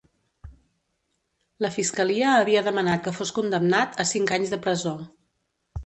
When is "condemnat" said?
3.39-4.05